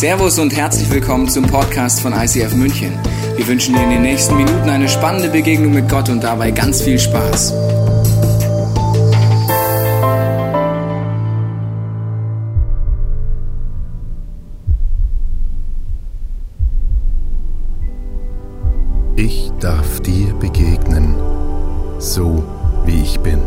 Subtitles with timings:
[0.00, 2.98] Servus und herzlich willkommen zum Podcast von ICF München.
[3.36, 6.80] Wir wünschen dir in den nächsten Minuten eine spannende Begegnung mit Gott und dabei ganz
[6.80, 7.52] viel Spaß.
[19.16, 21.14] Ich darf dir begegnen,
[21.98, 22.42] so
[22.86, 23.42] wie ich bin.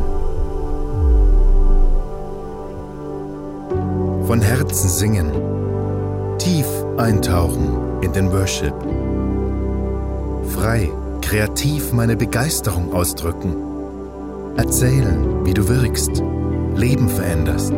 [4.28, 5.32] Von Herzen singen,
[6.38, 6.66] tief
[6.98, 8.74] eintauchen in den Worship.
[10.50, 10.90] Frei,
[11.22, 13.56] kreativ meine Begeisterung ausdrücken.
[14.56, 16.22] Erzählen, wie du wirkst,
[16.76, 17.74] Leben veränderst.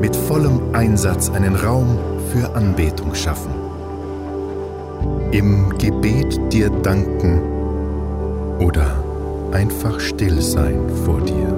[0.00, 1.98] Mit vollem Einsatz einen Raum
[2.32, 3.52] für Anbetung schaffen.
[5.30, 7.40] Im Gebet dir danken
[8.58, 8.86] oder
[9.52, 11.48] einfach still sein vor dir.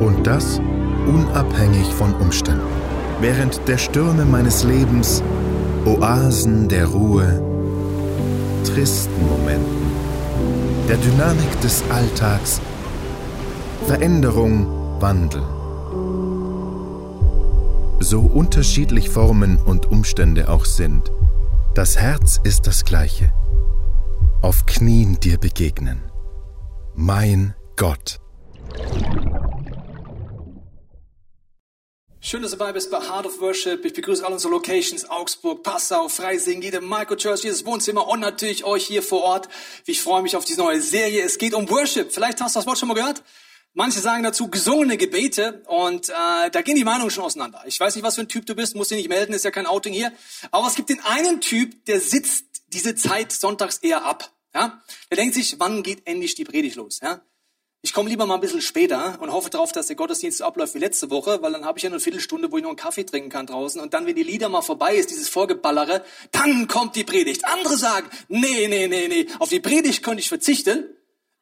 [0.00, 0.60] Und das
[1.06, 2.77] unabhängig von Umständen.
[3.20, 5.24] Während der Stürme meines Lebens,
[5.84, 7.42] Oasen der Ruhe,
[8.64, 9.90] tristen Momenten,
[10.88, 12.60] der Dynamik des Alltags,
[13.88, 14.68] Veränderung,
[15.00, 15.42] Wandel.
[17.98, 21.10] So unterschiedlich Formen und Umstände auch sind,
[21.74, 23.32] das Herz ist das gleiche.
[24.42, 26.02] Auf Knien dir begegnen.
[26.94, 28.20] Mein Gott.
[32.20, 33.84] Schön, dass du dabei bist bei Heart of Worship.
[33.84, 38.86] Ich begrüße alle unsere Locations, Augsburg, Passau, Freising, jede Microchurch, jedes Wohnzimmer und natürlich euch
[38.86, 39.48] hier vor Ort.
[39.86, 41.22] Ich freue mich auf diese neue Serie.
[41.22, 42.12] Es geht um Worship.
[42.12, 43.22] Vielleicht hast du das Wort schon mal gehört.
[43.72, 47.62] Manche sagen dazu gesungene Gebete und äh, da gehen die Meinungen schon auseinander.
[47.66, 49.52] Ich weiß nicht, was für ein Typ du bist, musst dich nicht melden, ist ja
[49.52, 50.12] kein Outing hier.
[50.50, 54.32] Aber es gibt den einen Typ, der sitzt diese Zeit sonntags eher ab.
[54.52, 54.82] Ja?
[55.10, 56.98] Der denkt sich, wann geht endlich die Predigt los?
[57.00, 57.20] Ja?
[57.88, 60.74] Ich komme lieber mal ein bisschen später und hoffe darauf, dass der Gottesdienst so abläuft
[60.74, 62.76] wie letzte Woche, weil dann habe ich ja nur eine Viertelstunde, wo ich noch einen
[62.76, 63.80] Kaffee trinken kann draußen.
[63.80, 67.46] Und dann, wenn die Lieder mal vorbei ist, dieses Vorgeballere, dann kommt die Predigt.
[67.46, 70.84] Andere sagen, nee, nee, nee, nee, auf die Predigt könnte ich verzichten,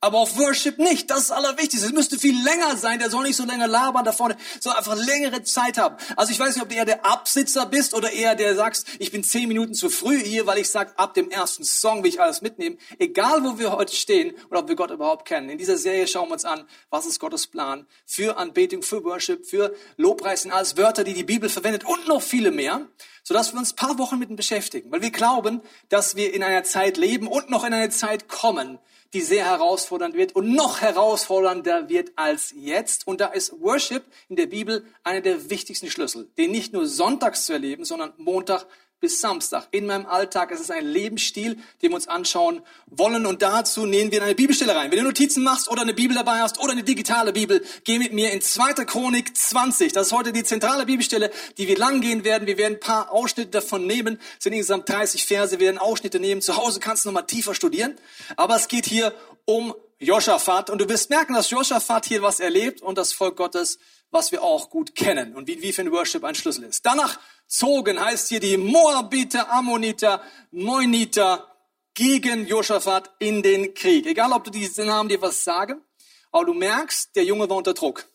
[0.06, 1.10] aber auf Worship nicht.
[1.10, 1.88] Das ist Allerwichtigste.
[1.88, 3.00] Es müsste viel länger sein.
[3.00, 4.36] Der soll nicht so länger labern da vorne.
[4.60, 5.96] Soll einfach längere Zeit haben.
[6.14, 9.10] Also ich weiß nicht, ob du eher der Absitzer bist oder eher der sagst, ich
[9.10, 12.20] bin zehn Minuten zu früh hier, weil ich sag, ab dem ersten Song will ich
[12.20, 12.78] alles mitnehmen.
[13.00, 15.50] Egal, wo wir heute stehen oder ob wir Gott überhaupt kennen.
[15.50, 19.44] In dieser Serie schauen wir uns an, was ist Gottes Plan für Anbetung, für Worship,
[19.44, 22.86] für Lobpreis sind alles Wörter, die die Bibel verwendet und noch viele mehr
[23.26, 26.44] sodass wir uns ein paar Wochen mit ihm beschäftigen, weil wir glauben, dass wir in
[26.44, 28.78] einer Zeit leben und noch in eine Zeit kommen,
[29.12, 33.06] die sehr herausfordernd wird und noch herausfordernder wird als jetzt.
[33.06, 37.46] Und da ist Worship in der Bibel einer der wichtigsten Schlüssel, den nicht nur sonntags
[37.46, 38.66] zu erleben, sondern Montag
[39.00, 39.68] bis Samstag.
[39.72, 43.26] In meinem Alltag ist es ein Lebensstil, den wir uns anschauen wollen.
[43.26, 44.90] Und dazu nehmen wir in eine Bibelstelle rein.
[44.90, 48.12] Wenn du Notizen machst oder eine Bibel dabei hast oder eine digitale Bibel, geh mit
[48.12, 48.84] mir in 2.
[48.84, 49.92] Chronik 20.
[49.92, 52.46] Das ist heute die zentrale Bibelstelle, die wir lang gehen werden.
[52.46, 54.18] Wir werden ein paar Ausschnitte davon nehmen.
[54.38, 55.52] Es sind insgesamt 30 Verse.
[55.52, 56.40] Wir werden Ausschnitte nehmen.
[56.40, 57.96] Zu Hause kannst du nochmal tiefer studieren.
[58.36, 59.14] Aber es geht hier
[59.44, 60.70] um Joschafat.
[60.70, 63.78] Und du wirst merken, dass Joschafat hier was erlebt und das Volk Gottes
[64.10, 66.86] was wir auch gut kennen und wie, ein Worship ein Schlüssel ist.
[66.86, 71.56] Danach zogen heißt hier die Moabiter, Ammoniter, Neuniter
[71.94, 74.06] gegen Josaphat in den Krieg.
[74.06, 75.82] Egal, ob du diese Namen dir was sagen,
[76.30, 78.06] aber du merkst, der Junge war unter Druck.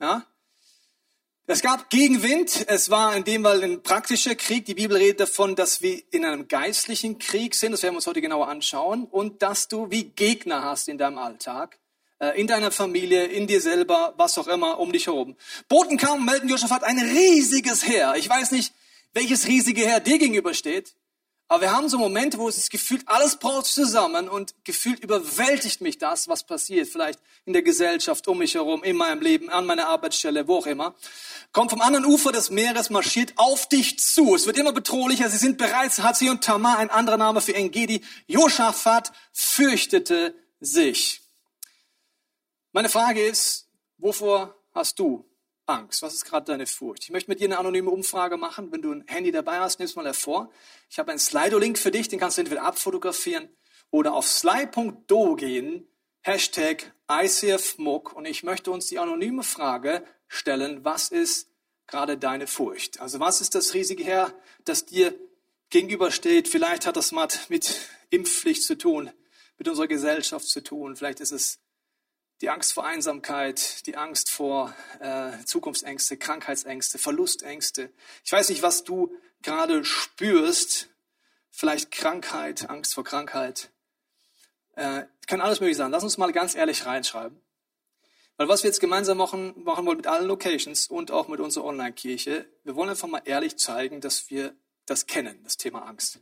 [0.00, 0.26] Ja?
[1.46, 2.66] Es gab Gegenwind.
[2.68, 4.64] Es war in dem Fall ein praktischer Krieg.
[4.64, 7.72] Die Bibel redet davon, dass wir in einem geistlichen Krieg sind.
[7.72, 9.04] Das werden wir uns heute genauer anschauen.
[9.04, 11.78] Und dass du wie Gegner hast in deinem Alltag.
[12.22, 15.34] Äh, in deiner Familie, in dir selber, was auch immer, um dich herum.
[15.68, 18.14] Boten kamen und melden, Josaphat ein riesiges Heer.
[18.16, 18.72] Ich weiß nicht,
[19.12, 20.94] welches riesige Heer dir gegenübersteht,
[21.48, 25.80] aber wir haben so Momente, wo es sich gefühlt, alles braucht zusammen und gefühlt überwältigt
[25.80, 29.66] mich das, was passiert, vielleicht in der Gesellschaft, um mich herum, in meinem Leben, an
[29.66, 30.94] meiner Arbeitsstelle, wo auch immer.
[31.50, 34.36] Kommt vom anderen Ufer des Meeres, marschiert auf dich zu.
[34.36, 35.28] Es wird immer bedrohlicher.
[35.28, 38.02] Sie sind bereits, Hatzi und Tamar, ein anderer Name für Engedi.
[38.28, 41.21] Josaphat fürchtete sich.
[42.74, 43.68] Meine Frage ist,
[43.98, 45.28] wovor hast du
[45.66, 46.00] Angst?
[46.00, 47.04] Was ist gerade deine Furcht?
[47.04, 48.72] Ich möchte mit dir eine anonyme Umfrage machen.
[48.72, 50.50] Wenn du ein Handy dabei hast, nimm es mal hervor.
[50.88, 53.50] Ich habe einen Slido-Link für dich, den kannst du entweder abfotografieren
[53.90, 55.86] oder auf sly.do gehen,
[56.22, 61.50] Hashtag ICFMUG und ich möchte uns die anonyme Frage stellen, was ist
[61.86, 63.00] gerade deine Furcht?
[63.00, 64.32] Also was ist das riesige Herr,
[64.64, 65.14] das dir
[65.68, 66.48] gegenübersteht?
[66.48, 69.10] Vielleicht hat das mit Impfpflicht zu tun,
[69.58, 70.96] mit unserer Gesellschaft zu tun.
[70.96, 71.58] Vielleicht ist es
[72.42, 77.90] die Angst vor Einsamkeit, die Angst vor äh, Zukunftsängste, Krankheitsängste, Verlustängste.
[78.24, 80.88] Ich weiß nicht, was du gerade spürst.
[81.50, 83.70] Vielleicht Krankheit, Angst vor Krankheit.
[84.74, 85.92] Äh, kann alles möglich sein.
[85.92, 87.40] Lass uns mal ganz ehrlich reinschreiben.
[88.36, 91.64] Weil was wir jetzt gemeinsam machen, machen wollen mit allen Locations und auch mit unserer
[91.66, 94.52] Online-Kirche, wir wollen einfach mal ehrlich zeigen, dass wir
[94.86, 96.18] das kennen, das Thema Angst.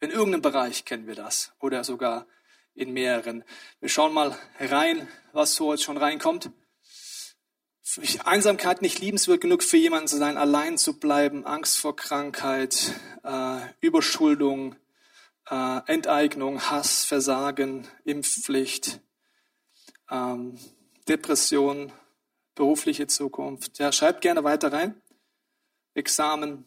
[0.00, 2.26] In irgendeinem Bereich kennen wir das oder sogar
[2.74, 3.44] in mehreren.
[3.80, 6.50] Wir schauen mal rein, was so jetzt schon reinkommt.
[8.24, 13.60] Einsamkeit nicht liebenswert genug für jemanden zu sein, allein zu bleiben, Angst vor Krankheit, äh,
[13.80, 14.76] Überschuldung,
[15.50, 19.00] äh, Enteignung, Hass, Versagen, Impfpflicht,
[20.10, 20.58] ähm,
[21.08, 21.92] Depression,
[22.54, 23.78] berufliche Zukunft.
[23.78, 25.00] Ja, schreibt gerne weiter rein.
[25.94, 26.64] Examen,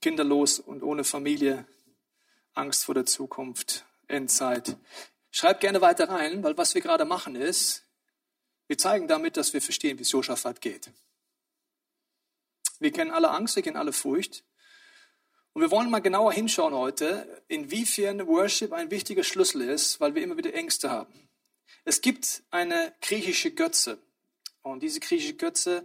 [0.00, 1.66] kinderlos und ohne Familie,
[2.54, 4.76] Angst vor der Zukunft, Endzeit.
[5.36, 7.82] Schreibt gerne weiter rein, weil was wir gerade machen ist,
[8.68, 10.92] wir zeigen damit, dass wir verstehen, wie es Josaphat geht.
[12.78, 14.44] Wir kennen alle Angst, wir kennen alle Furcht.
[15.52, 20.22] Und wir wollen mal genauer hinschauen heute, inwiefern Worship ein wichtiger Schlüssel ist, weil wir
[20.22, 21.28] immer wieder Ängste haben.
[21.84, 23.98] Es gibt eine griechische Götze.
[24.62, 25.84] Und diese griechische Götze,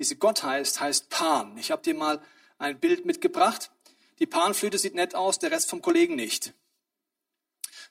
[0.00, 1.56] diese Gott heißt, heißt Pan.
[1.56, 2.20] Ich habe dir mal
[2.58, 3.70] ein Bild mitgebracht.
[4.18, 6.52] Die Panflöte sieht nett aus, der Rest vom Kollegen nicht.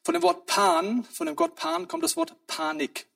[0.08, 3.08] Von dem Wort Pan, von dem Gott Pan kommt das Wort Panik.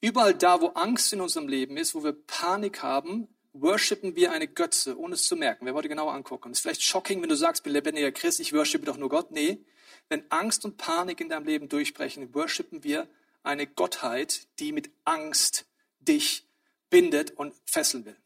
[0.00, 4.48] Überall da, wo Angst in unserem Leben ist, wo wir Panik haben, worshipen wir eine
[4.48, 5.66] Götze, ohne es zu merken.
[5.66, 6.52] Wer wollte genauer angucken?
[6.52, 9.30] Ist vielleicht shocking, wenn du sagst, bin lebendiger Christ, ich worshipe doch nur Gott.
[9.30, 9.62] Nee,
[10.08, 13.06] wenn Angst und Panik in deinem Leben durchbrechen, worshipen wir
[13.42, 15.66] eine Gottheit, die mit Angst
[15.98, 16.48] dich
[16.88, 18.16] bindet und fesseln will.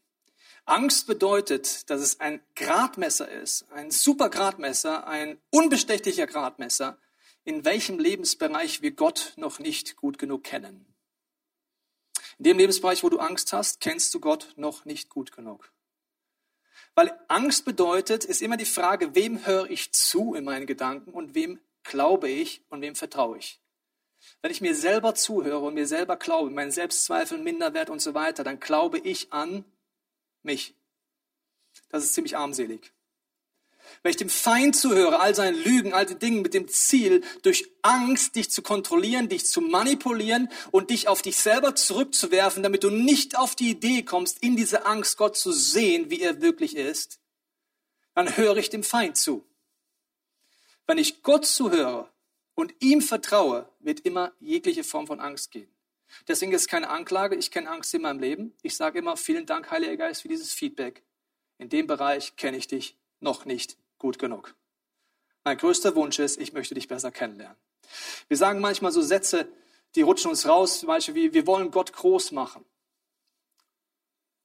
[0.65, 6.97] Angst bedeutet, dass es ein Gradmesser ist, ein super Gradmesser, ein unbestechlicher Gradmesser,
[7.43, 10.85] in welchem Lebensbereich wir Gott noch nicht gut genug kennen.
[12.39, 15.71] In dem Lebensbereich, wo du Angst hast, kennst du Gott noch nicht gut genug.
[16.95, 21.35] Weil Angst bedeutet, ist immer die Frage, wem höre ich zu in meinen Gedanken und
[21.35, 23.61] wem glaube ich und wem vertraue ich.
[24.41, 28.43] Wenn ich mir selber zuhöre und mir selber glaube, meinen Selbstzweifel, Minderwert und so weiter,
[28.43, 29.65] dann glaube ich an
[30.45, 30.73] mich.
[31.89, 32.91] Das ist ziemlich armselig.
[34.01, 37.69] Wenn ich dem Feind zuhöre, all seinen Lügen, all die Dinge mit dem Ziel, durch
[37.81, 42.89] Angst dich zu kontrollieren, dich zu manipulieren und dich auf dich selber zurückzuwerfen, damit du
[42.89, 47.19] nicht auf die Idee kommst, in diese Angst Gott zu sehen, wie er wirklich ist,
[48.13, 49.45] dann höre ich dem Feind zu.
[50.87, 52.09] Wenn ich Gott zuhöre
[52.53, 55.74] und ihm vertraue, wird immer jegliche Form von Angst gehen.
[56.27, 58.53] Deswegen ist es keine Anklage, ich kenne Angst in meinem Leben.
[58.61, 61.03] Ich sage immer, vielen Dank, Heiliger Geist, für dieses Feedback.
[61.57, 64.55] In dem Bereich kenne ich dich noch nicht gut genug.
[65.43, 67.57] Mein größter Wunsch ist, ich möchte dich besser kennenlernen.
[68.27, 69.47] Wir sagen manchmal so Sätze,
[69.95, 72.65] die rutschen uns raus, zum Beispiel wie, wir wollen Gott groß machen.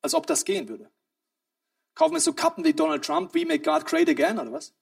[0.02, 0.90] Als ob das gehen würde.
[1.94, 4.72] Kaufen wir so Kappen wie Donald Trump, we make God great again, oder was?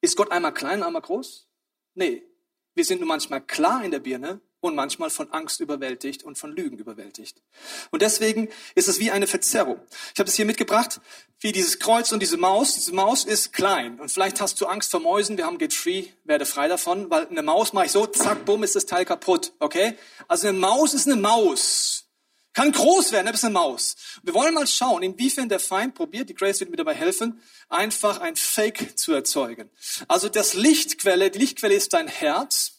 [0.00, 1.46] Ist Gott einmal klein, einmal groß?
[1.94, 2.24] Nee.
[2.74, 6.54] Wir sind nur manchmal klar in der Birne und manchmal von Angst überwältigt und von
[6.54, 7.42] Lügen überwältigt.
[7.90, 9.80] Und deswegen ist es wie eine Verzerrung.
[10.12, 11.00] Ich habe es hier mitgebracht,
[11.40, 12.74] wie dieses Kreuz und diese Maus.
[12.74, 15.36] Diese Maus ist klein und vielleicht hast du Angst vor Mäusen.
[15.36, 18.62] Wir haben Get Free, werde frei davon, weil eine Maus mache ich so, zack, bumm,
[18.62, 19.52] ist das Teil kaputt.
[19.58, 19.94] Okay?
[20.28, 22.04] Also eine Maus ist eine Maus.
[22.56, 23.96] Kann groß werden, aber ist eine Maus.
[24.22, 28.18] Wir wollen mal schauen, inwiefern der Feind probiert, die Grace wird mir dabei helfen, einfach
[28.20, 29.68] ein Fake zu erzeugen.
[30.08, 32.75] Also das Lichtquelle, die Lichtquelle ist dein Herz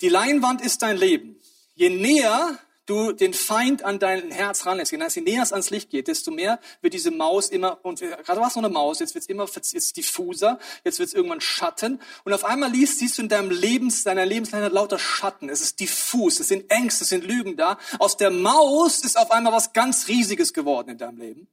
[0.00, 1.40] die Leinwand ist dein Leben.
[1.74, 6.08] Je näher du den Feind an dein Herz ranlässt, je näher es ans Licht geht,
[6.08, 9.22] desto mehr wird diese Maus immer, und gerade war es noch eine Maus, jetzt wird
[9.22, 12.00] es immer jetzt diffuser, jetzt wird es irgendwann Schatten.
[12.24, 15.48] Und auf einmal liest, siehst du in deinem Lebens, deiner Lebensleine lauter Schatten.
[15.48, 17.78] Es ist diffus, es sind Ängste, es sind Lügen da.
[17.98, 21.48] Aus der Maus ist auf einmal was ganz Riesiges geworden in deinem Leben.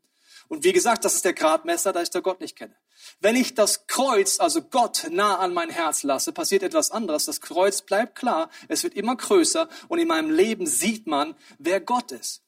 [0.48, 2.76] Und wie gesagt, das ist der Gradmesser, da ich der Gott nicht kenne.
[3.20, 7.26] Wenn ich das Kreuz, also Gott, nah an mein Herz lasse, passiert etwas anderes.
[7.26, 11.80] Das Kreuz bleibt klar, es wird immer größer und in meinem Leben sieht man, wer
[11.80, 12.44] Gott ist.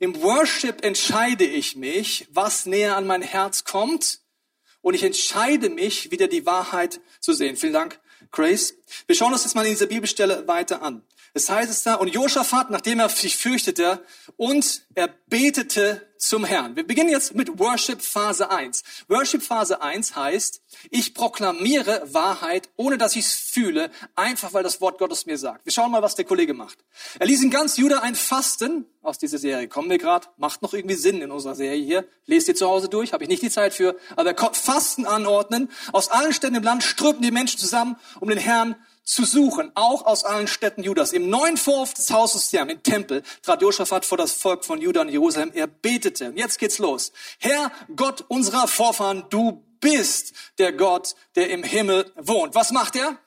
[0.00, 4.20] Im Worship entscheide ich mich, was näher an mein Herz kommt
[4.80, 7.56] und ich entscheide mich, wieder die Wahrheit zu sehen.
[7.56, 8.74] Vielen Dank, Grace.
[9.06, 11.02] Wir schauen uns jetzt mal in dieser Bibelstelle weiter an.
[11.34, 14.04] Es heißt es da, und Josaphat, nachdem er sich fürchtete,
[14.36, 16.76] und er betete zum Herrn.
[16.76, 18.82] Wir beginnen jetzt mit Worship Phase 1.
[19.08, 24.80] Worship Phase 1 heißt, ich proklamiere Wahrheit, ohne dass ich es fühle, einfach weil das
[24.80, 25.64] Wort Gottes mir sagt.
[25.64, 26.78] Wir schauen mal, was der Kollege macht.
[27.18, 29.68] Er ließ in ganz Juda ein Fasten aus dieser Serie.
[29.68, 32.04] Kommen wir gerade, macht noch irgendwie Sinn in unserer Serie hier.
[32.26, 33.96] Lest ihr zu Hause durch, habe ich nicht die Zeit für.
[34.16, 35.70] Aber er Fasten anordnen.
[35.92, 38.76] Aus allen Städten im Land strömten die Menschen zusammen, um den Herrn
[39.08, 41.12] zu suchen, auch aus allen Städten Judas.
[41.12, 45.00] Im neuen Vorhof des Hauses Herrn, im Tempel, trat Josaphat vor das Volk von Juda
[45.00, 45.50] und Jerusalem.
[45.54, 46.28] Er betete.
[46.28, 47.12] Und jetzt geht's los.
[47.38, 52.54] Herr Gott unserer Vorfahren, du bist der Gott, der im Himmel wohnt.
[52.54, 53.18] Was macht er?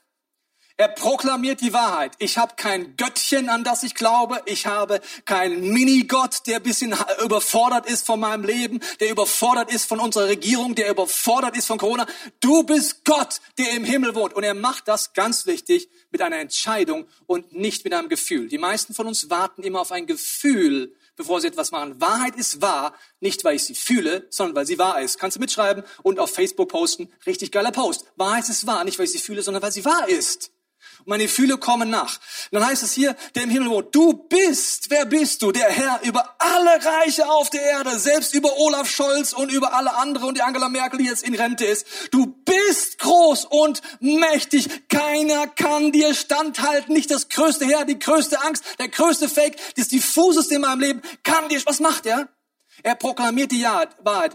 [0.82, 2.14] Er proklamiert die Wahrheit.
[2.18, 4.42] Ich habe kein Göttchen, an das ich glaube.
[4.48, 10.00] Ich habe keinen Minigott, der bisschen überfordert ist von meinem Leben, der überfordert ist von
[10.00, 12.08] unserer Regierung, der überfordert ist von Corona.
[12.40, 14.34] Du bist Gott, der im Himmel wohnt.
[14.34, 18.48] Und er macht das ganz wichtig mit einer Entscheidung und nicht mit einem Gefühl.
[18.48, 22.02] Die meisten von uns warten immer auf ein Gefühl, bevor sie etwas machen.
[22.02, 25.20] Wahrheit ist wahr, nicht weil ich sie fühle, sondern weil sie wahr ist.
[25.20, 27.14] Kannst du mitschreiben und auf Facebook posten.
[27.28, 28.06] Richtig geiler Post.
[28.16, 30.50] Wahrheit ist wahr, nicht weil ich sie fühle, sondern weil sie wahr ist.
[31.02, 32.20] Und meine Gefühle kommen nach.
[32.52, 35.52] Dann heißt es hier, der im Himmel wohnt, du bist, wer bist du?
[35.52, 39.96] Der Herr über alle Reiche auf der Erde, selbst über Olaf Scholz und über alle
[39.96, 41.86] andere und die Angela Merkel, die jetzt in Rente ist.
[42.12, 44.88] Du bist groß und mächtig.
[44.90, 46.94] Keiner kann dir standhalten.
[46.94, 51.02] Nicht das größte Herr, die größte Angst, der größte Fake, das diffuseste in meinem Leben
[51.24, 52.30] kann dir, was macht er?
[52.84, 54.34] Er proklamiert die Wahrheit.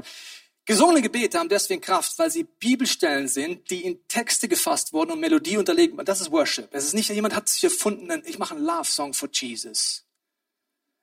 [0.66, 5.20] Gesungene Gebete haben deswegen Kraft, weil sie Bibelstellen sind, die in Texte gefasst wurden und
[5.20, 5.94] Melodie unterlegt.
[6.08, 6.68] Das ist Worship.
[6.73, 10.04] Es ist nicht, jemand hat sich erfunden, ich mache einen Love-Song for Jesus.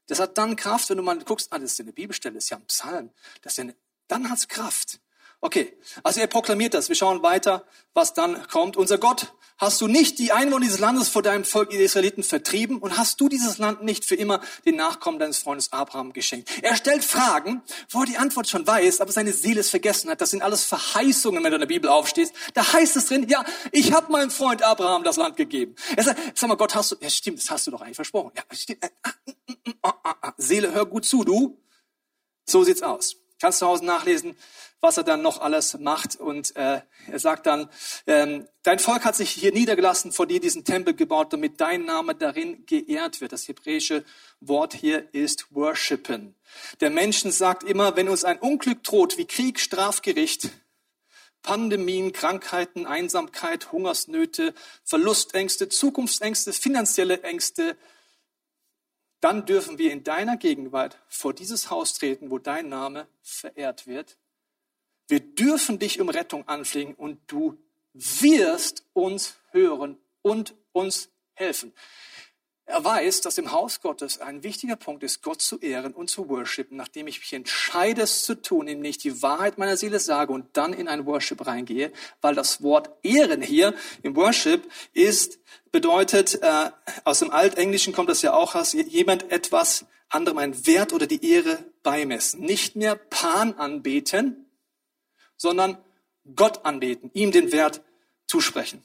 [0.07, 2.43] Das hat dann Kraft, wenn du mal guckst, ah, das ist ja eine Bibelstelle, das
[2.43, 3.09] ist ja ein Psalm.
[3.41, 3.75] Das ist ja eine,
[4.09, 4.99] dann hat es Kraft.
[5.43, 5.73] Okay,
[6.03, 6.87] also er proklamiert das.
[6.87, 8.77] Wir schauen weiter, was dann kommt.
[8.77, 12.77] Unser Gott, hast du nicht die Einwohner dieses Landes vor deinem Volk, die Israeliten, vertrieben
[12.77, 16.49] und hast du dieses Land nicht für immer den Nachkommen deines Freundes Abraham geschenkt?
[16.61, 20.21] Er stellt Fragen, wo er die Antwort schon weiß, aber seine Seele es vergessen hat.
[20.21, 22.33] Das sind alles Verheißungen, wenn du in der Bibel aufstehst.
[22.53, 25.75] Da heißt es drin, ja, ich habe meinem Freund Abraham das Land gegeben.
[25.97, 28.31] Er sagt, sag mal, Gott, hast du, ja stimmt, das hast du doch eigentlich versprochen.
[28.37, 28.89] Ja, stimmt.
[30.37, 31.61] Seele, hör gut zu, du.
[32.45, 33.17] So sieht's aus.
[33.41, 34.37] Kannst du zu Hause nachlesen,
[34.83, 36.17] was er dann noch alles macht.
[36.17, 37.69] Und äh, er sagt dann,
[38.05, 42.15] ähm, dein Volk hat sich hier niedergelassen, vor dir diesen Tempel gebaut, damit dein Name
[42.15, 43.31] darin geehrt wird.
[43.31, 44.03] Das hebräische
[44.41, 46.35] Wort hier ist worshipen.
[46.81, 50.49] Der Menschen sagt immer, wenn uns ein Unglück droht, wie Krieg, Strafgericht,
[51.43, 57.77] Pandemien, Krankheiten, Einsamkeit, Hungersnöte, Verlustängste, Zukunftsängste, finanzielle Ängste,
[59.21, 64.17] dann dürfen wir in deiner Gegenwart vor dieses Haus treten, wo dein Name verehrt wird.
[65.07, 67.57] Wir dürfen dich um Rettung anflehen und du
[67.93, 71.73] wirst uns hören und uns helfen.
[72.65, 76.29] Er weiß, dass im Haus Gottes ein wichtiger Punkt ist, Gott zu ehren und zu
[76.29, 80.55] worshipen, nachdem ich mich entscheide, es zu tun, nämlich die Wahrheit meiner Seele sage und
[80.55, 81.91] dann in ein Worship reingehe,
[82.21, 85.39] weil das Wort Ehren hier im Worship ist
[85.73, 86.71] bedeutet, äh,
[87.03, 91.33] aus dem Altenglischen kommt das ja auch aus, jemand etwas anderem einen Wert oder die
[91.33, 92.41] Ehre beimessen.
[92.41, 94.42] Nicht mehr Pan anbeten,
[95.43, 95.77] sondern
[96.35, 97.81] Gott anbeten, ihm den Wert
[98.27, 98.81] zusprechen.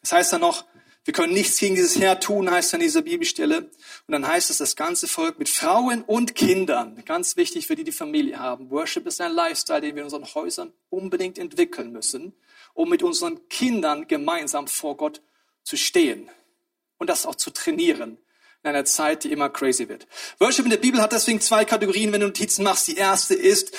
[0.00, 0.64] Das heißt dann noch,
[1.04, 3.58] wir können nichts gegen dieses Herr tun, heißt an dieser Bibelstelle.
[3.58, 7.84] Und dann heißt es, das ganze Volk mit Frauen und Kindern, ganz wichtig für die,
[7.84, 8.70] die Familie haben.
[8.70, 12.32] Worship ist ein Lifestyle, den wir in unseren Häusern unbedingt entwickeln müssen,
[12.72, 15.20] um mit unseren Kindern gemeinsam vor Gott
[15.62, 16.30] zu stehen
[16.96, 18.16] und das auch zu trainieren
[18.62, 20.06] in einer Zeit, die immer crazy wird.
[20.38, 22.88] Worship in der Bibel hat deswegen zwei Kategorien, wenn du Notizen machst.
[22.88, 23.72] Die erste ist,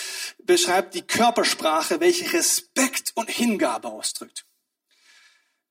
[0.44, 4.46] beschreibt die Körpersprache, welche Respekt und Hingabe ausdrückt.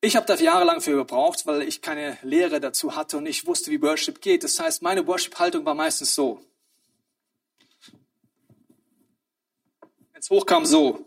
[0.00, 3.70] Ich habe da jahrelang für gebraucht, weil ich keine Lehre dazu hatte und ich wusste,
[3.70, 4.44] wie Worship geht.
[4.44, 6.40] Das heißt, meine Worship-Haltung war meistens so.
[10.12, 11.04] Wenn es hochkam, so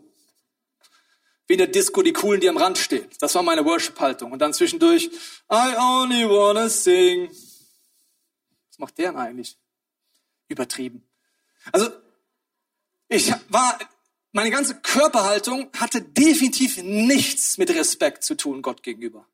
[1.52, 3.10] wie in der Disco die Coolen, die am Rand stehen.
[3.20, 4.32] Das war meine Worship-Haltung.
[4.32, 5.10] Und dann zwischendurch,
[5.52, 7.30] I only wanna sing.
[8.72, 9.58] Was macht der denn eigentlich?
[10.48, 11.04] Übertrieben.
[11.72, 11.90] Also,
[13.10, 13.78] ich war,
[14.32, 19.28] meine ganze Körperhaltung hatte definitiv nichts mit Respekt zu tun Gott gegenüber.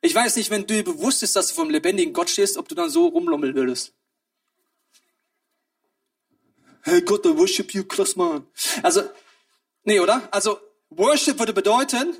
[0.00, 2.68] Ich weiß nicht, wenn du dir bewusst bist, dass du vom lebendigen Gott stehst, ob
[2.68, 3.92] du dann so rumlummeln würdest.
[6.82, 8.46] Hey Gott, I worship you, krass, man.
[8.82, 9.02] Also,
[9.84, 10.26] nee, oder?
[10.32, 10.58] Also,
[10.90, 12.16] Worship würde bedeuten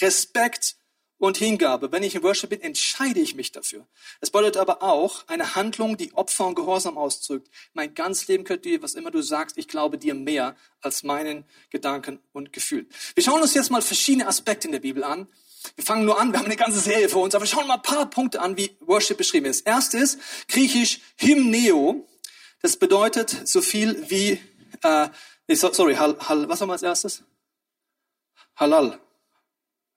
[0.00, 0.76] Respekt
[1.20, 1.92] und Hingabe.
[1.92, 3.86] Wenn ich in Worship bin, entscheide ich mich dafür.
[4.20, 7.48] Es bedeutet aber auch eine Handlung, die Opfer und Gehorsam ausdrückt.
[7.74, 11.44] Mein ganzes Leben gehört dir, was immer du sagst, ich glaube dir mehr als meinen
[11.68, 12.88] Gedanken und Gefühlen.
[13.14, 15.28] Wir schauen uns jetzt mal verschiedene Aspekte in der Bibel an.
[15.76, 17.74] Wir fangen nur an, wir haben eine ganze Serie vor uns, aber wir schauen mal
[17.74, 19.66] ein paar Punkte an, wie Worship beschrieben ist.
[19.66, 20.16] Erstes,
[20.48, 22.08] griechisch Hymneo.
[22.62, 24.40] Das bedeutet so viel wie,
[24.82, 25.08] äh,
[25.54, 27.22] sorry, hal, hal, was haben wir als erstes?
[28.56, 28.98] Halal.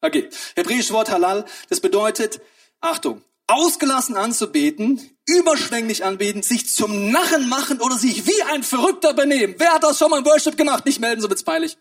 [0.04, 0.30] Okay.
[0.58, 2.42] Hebräisches Wort Halal, das bedeutet,
[2.82, 9.56] Achtung, ausgelassen anzubeten, überschwänglich anbeten, sich zum Narren machen oder sich wie ein Verrückter benehmen.
[9.58, 10.86] Wer hat das schon mal im Worship gemacht?
[10.86, 11.78] Nicht melden, so wird's peinlich.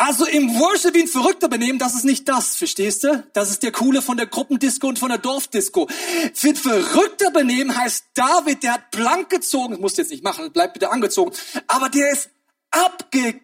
[0.00, 3.26] Also im Worship wie ein Verrückter benehmen, das ist nicht das, verstehst du?
[3.32, 5.88] Das ist der Coole von der Gruppendisco und von der Dorfdisco.
[6.32, 10.22] Für ein Verrückter benehmen heißt David, der hat blank gezogen, das musst du jetzt nicht
[10.22, 11.32] machen, bleib bitte angezogen,
[11.66, 12.30] aber der ist
[12.70, 13.42] abgegangen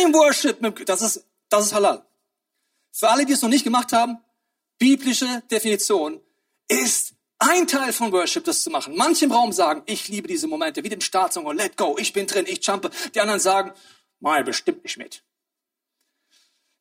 [0.00, 0.58] im Worship.
[0.86, 2.06] Das ist, das ist halal.
[2.92, 4.18] Für alle, die es noch nicht gemacht haben,
[4.78, 6.20] biblische Definition
[6.68, 8.94] ist ein Teil von Worship, das zu machen.
[8.96, 12.12] Manche im Raum sagen, ich liebe diese Momente, wie dem Startsong, oh, let go, ich
[12.12, 12.90] bin drin, ich jumpe.
[13.14, 13.72] Die anderen sagen,
[14.20, 15.24] mal bestimmt nicht mit.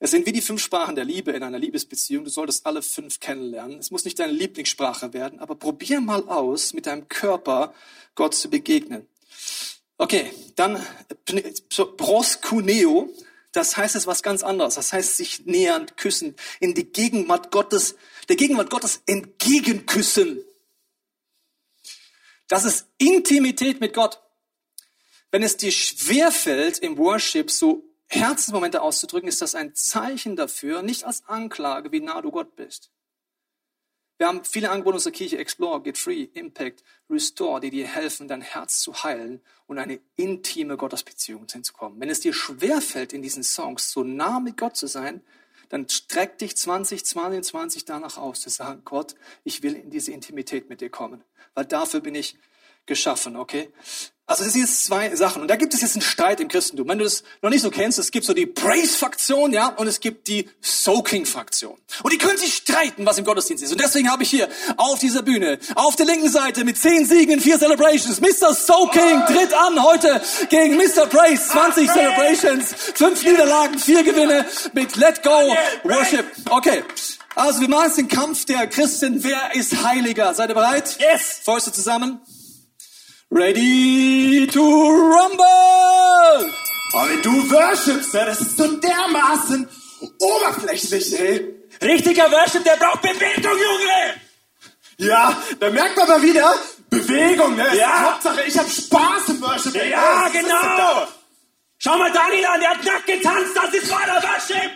[0.03, 2.23] Es sind wie die fünf Sprachen der Liebe in einer Liebesbeziehung.
[2.23, 3.77] Du solltest alle fünf kennenlernen.
[3.77, 7.73] Es muss nicht deine Lieblingssprache werden, aber probier mal aus, mit deinem Körper
[8.15, 9.07] Gott zu begegnen.
[9.97, 10.83] Okay, dann
[11.97, 13.09] proskuneo,
[13.51, 14.75] das heißt es was ganz anderes.
[14.75, 17.96] Das heißt sich nähern, küssen, in die Gegenwart Gottes,
[18.29, 20.43] der Gegenwart Gottes entgegenküssen.
[22.48, 24.22] Das ist Intimität mit Gott.
[25.31, 31.05] Wenn es dir schwerfällt, im Worship so Herzensmomente auszudrücken, ist das ein Zeichen dafür, nicht
[31.05, 32.91] als Anklage, wie nah du Gott bist.
[34.21, 38.41] Wir haben viele Angebote unserer Kirche, Explore, Get Free, Impact, Restore, die dir helfen, dein
[38.41, 41.99] Herz zu heilen und eine intime Gottesbeziehung hinzukommen.
[41.99, 45.23] Wenn es dir schwerfällt, in diesen Songs so nah mit Gott zu sein,
[45.69, 50.81] dann streck dich 2022 danach aus, zu sagen, Gott, ich will in diese Intimität mit
[50.81, 51.23] dir kommen,
[51.55, 52.37] weil dafür bin ich
[52.85, 53.73] geschaffen, okay?
[54.31, 55.41] Also das sind jetzt zwei Sachen.
[55.41, 56.88] Und da gibt es jetzt einen Streit im Christentum.
[56.88, 60.00] Wenn du das noch nicht so kennst, es gibt so die Praise-Fraktion, ja, und es
[60.00, 61.77] gibt die Soaking-Fraktion.
[62.01, 63.73] Und die können sich streiten, was im Gottesdienst ist.
[63.73, 64.47] Und deswegen habe ich hier
[64.77, 68.53] auf dieser Bühne, auf der linken Seite mit zehn Siegen in vier Celebrations, Mr.
[68.53, 71.07] Soaking tritt an heute gegen Mr.
[71.07, 76.25] Praise, 20 Celebrations, fünf Niederlagen, vier Gewinne mit Let Go Worship.
[76.50, 76.83] Okay.
[77.35, 79.23] Also wir machen jetzt den Kampf der Christen.
[79.23, 80.33] Wer ist heiliger?
[80.33, 80.97] Seid ihr bereit?
[81.00, 81.39] Yes!
[81.43, 82.21] Fäuste zusammen.
[83.33, 86.51] Ready to rumble!
[86.93, 89.69] Aber wenn du worshipst, das ist so dermaßen
[90.19, 91.55] oberflächlich, ey.
[91.81, 94.15] Richtiger Worship, der braucht Bewegung, Junge!
[94.97, 96.53] Ja, da merkt man mal wieder,
[96.89, 97.73] Bewegung, ne?
[97.73, 98.11] Ja.
[98.11, 99.75] Hauptsache, ich hab Spaß im Worship.
[99.75, 101.07] Ja, Ja, genau!
[101.77, 104.71] Schau mal Daniel an, der hat nackt getanzt, das ist wahrer Worship!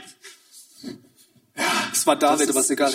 [1.91, 2.91] Es war David, aber ist egal.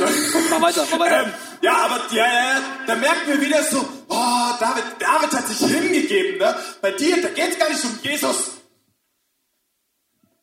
[0.51, 1.25] Mach weiter, mach weiter.
[1.25, 5.59] Ähm, ja, aber ja, ja, da merkt man wieder so, oh, David, David hat sich
[5.59, 6.55] hingegeben, ne?
[6.83, 8.51] Bei dir, da geht's gar nicht um Jesus.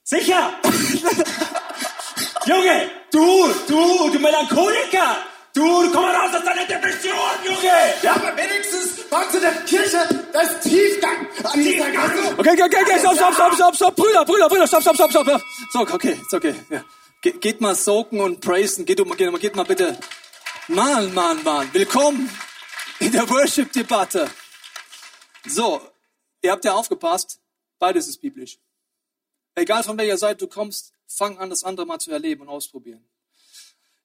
[0.04, 0.54] Sicher!
[2.46, 5.18] Junge, du, du, du Melancholiker!
[5.54, 7.94] Du, komm mal raus aus deiner Depression, Junge!
[8.02, 11.28] Ja, aber wenigstens uns in der Kirche, da ist Tiefgang.
[11.44, 12.36] An dieser Gasse.
[12.38, 15.12] Okay, okay, okay, okay, stopp, stopp, stopp, stopp, stopp, Brüder, Brüder, Brüder, stopp, stopp, stopp,
[15.12, 15.42] stopp.
[15.72, 16.56] So, okay, ist okay.
[16.70, 16.84] Ja.
[17.28, 20.00] Ge geht mal soaken und praisen, geht, geht, geht mal bitte.
[20.70, 22.30] Mann, Mann, Mann, willkommen
[23.02, 24.32] in der Worship-Debatte.
[25.46, 25.82] So,
[26.42, 27.42] ihr habt ja aufgepasst,
[27.80, 28.60] beides ist biblisch.
[29.56, 33.06] Egal von welcher Seite du kommst, fang an, das andere mal zu erleben und ausprobieren.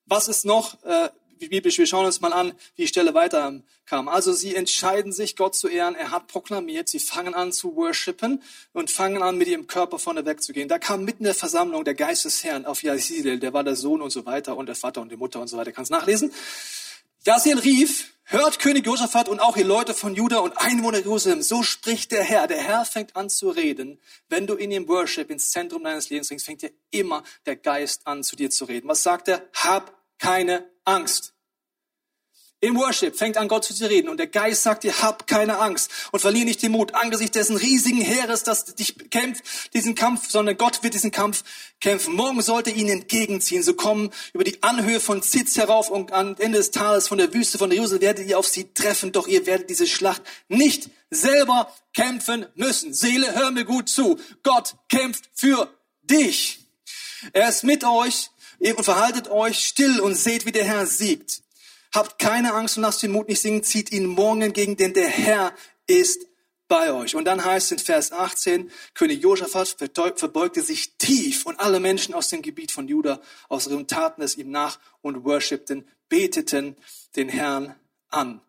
[0.06, 1.11] Was ist noch äh,
[1.48, 1.78] biblisch?
[1.78, 4.09] Wir schauen uns mal an, wie die Stelle weiter ähm, kam.
[4.09, 5.94] Also sie entscheiden sich, Gott zu ehren.
[5.94, 6.88] Er hat proklamiert.
[6.88, 10.68] Sie fangen an zu worshipen und fangen an, mit ihrem Körper vorne wegzugehen.
[10.68, 13.76] Da kam mitten in der Versammlung der Geist des Herrn auf Jasil, der war der
[13.76, 15.72] Sohn und so weiter und der Vater und die Mutter und so weiter.
[15.72, 16.33] Kannst nachlesen.
[17.24, 21.62] Jasil rief, hört König Josaphat und auch ihr Leute von Juda und Einwohner Jerusalem, so
[21.62, 22.48] spricht der Herr.
[22.48, 24.00] Der Herr fängt an zu reden.
[24.28, 28.07] Wenn du in dem Worship ins Zentrum deines Lebens bringst, fängt dir immer der Geist
[28.07, 28.88] an, zu dir zu reden.
[28.88, 29.48] Was sagt er?
[29.55, 31.32] Hab keine Angst.
[32.64, 35.90] Im Worship fängt an, Gott zu reden und der Geist sagt dir, hab keine Angst
[36.12, 40.57] und verliere nicht den Mut angesichts dessen riesigen Heeres, das dich kämpft, diesen Kampf, sondern
[40.57, 41.42] Gott wird diesen Kampf
[41.81, 42.14] kämpfen.
[42.14, 43.64] Morgen sollte ihn entgegenziehen.
[43.64, 47.35] So kommen über die Anhöhe von Zitz herauf und am Ende des Tales von der
[47.35, 51.75] Wüste von Jerusalem werdet ihr auf sie treffen, doch ihr werdet diese Schlacht nicht selber
[51.92, 52.94] kämpfen müssen.
[52.94, 54.20] Seele, hör mir gut zu.
[54.44, 55.68] Gott kämpft für
[56.05, 56.61] dich.
[57.33, 61.42] Er ist mit euch und verhaltet euch still und seht, wie der Herr siegt.
[61.94, 65.09] Habt keine Angst und lasst den Mut nicht singen, zieht ihn morgen entgegen, denn der
[65.09, 65.55] Herr
[65.87, 66.26] ist
[66.72, 67.14] bei euch.
[67.14, 69.76] Und dann heißt es in Vers 18, König Josaphat
[70.16, 74.38] verbeugte sich tief und alle Menschen aus dem Gebiet von Juda aus ihren taten es
[74.38, 76.76] ihm nach und worshipten, beteten
[77.14, 77.74] den Herrn
[78.09, 78.40] an.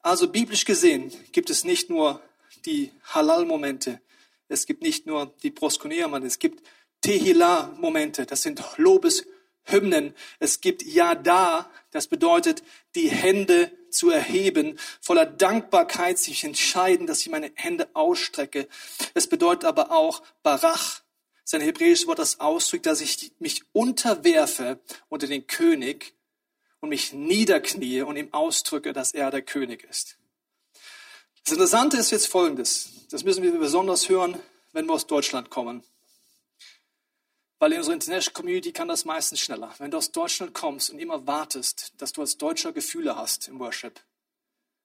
[0.00, 2.20] Also biblisch gesehen gibt es nicht nur
[2.66, 4.00] die Halal-Momente,
[4.46, 6.64] es gibt nicht nur die Proskunea-Momente, es gibt
[7.00, 8.78] Tehillah-Momente, das sind
[9.66, 10.14] Lobeshymnen.
[10.38, 12.62] Es gibt Yada, das bedeutet,
[12.94, 18.68] die Hände zu erheben, voller Dankbarkeit sich entscheiden, dass ich meine Hände ausstrecke.
[19.14, 21.02] Es bedeutet aber auch Barach,
[21.44, 26.14] sein hebräisches Wort, das ausdrückt, dass ich mich unterwerfe unter den König
[26.80, 30.18] und mich niederknie und ihm ausdrücke, dass er der König ist.
[31.44, 33.06] Das Interessante ist jetzt Folgendes.
[33.10, 34.40] Das müssen wir besonders hören,
[34.72, 35.84] wenn wir aus Deutschland kommen.
[37.58, 39.74] Weil in unserer International Community kann das meistens schneller.
[39.78, 43.58] Wenn du aus Deutschland kommst und immer wartest, dass du als Deutscher Gefühle hast im
[43.58, 44.00] Worship,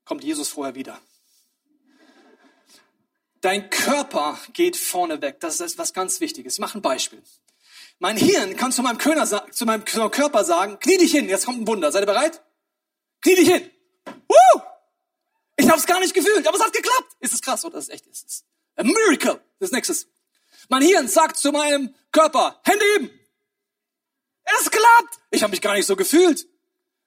[0.06, 1.00] kommt Jesus vorher wieder.
[3.42, 5.40] Dein Körper geht vorne weg.
[5.40, 6.54] Das ist was ganz Wichtiges.
[6.54, 7.22] Ich mache ein Beispiel.
[8.00, 11.62] Mein Hirn kann zu meinem, Köner, zu meinem Körper sagen, knie dich hin, jetzt kommt
[11.62, 11.92] ein Wunder.
[11.92, 12.42] Seid ihr bereit?
[13.22, 13.70] Knie dich hin.
[14.28, 14.62] Woo!
[15.56, 17.16] Ich habe es gar nicht gefühlt, aber es hat geklappt.
[17.20, 18.08] Ist es krass oder ist es echt?
[18.08, 19.40] Ist es a miracle?
[19.60, 20.08] Das nächstes.
[20.70, 23.10] Mein Hirn sagt zu meinem Körper, Hände heben.
[24.44, 25.20] Es klappt.
[25.32, 26.48] Ich habe mich gar nicht so gefühlt.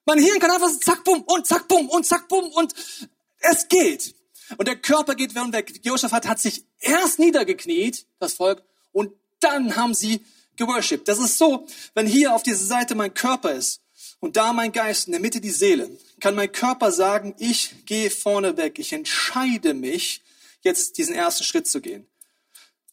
[0.06, 2.74] Mein Hirn kann einfach so zack, bumm und zack, bumm und zack, bumm und
[3.38, 4.14] es geht.
[4.58, 5.80] Und der Körper geht weg.
[5.82, 8.62] Josaphat hat sich erst niedergekniet, das Volk,
[8.92, 10.24] und dann haben sie
[10.56, 11.08] geworshipped.
[11.08, 13.80] Das ist so, wenn hier auf dieser Seite mein Körper ist
[14.20, 15.90] und da mein Geist, in der Mitte die Seele,
[16.20, 18.78] kann mein Körper sagen, ich gehe vorne weg.
[18.78, 20.22] Ich entscheide mich,
[20.62, 22.06] jetzt diesen ersten Schritt zu gehen.